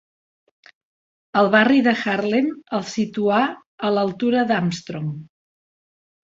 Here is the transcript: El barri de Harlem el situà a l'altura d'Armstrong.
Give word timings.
El 1.41 1.49
barri 1.55 1.83
de 1.87 1.93
Harlem 2.03 2.47
el 2.79 2.87
situà 2.93 3.43
a 3.91 3.93
l'altura 3.99 4.47
d'Armstrong. 4.53 5.13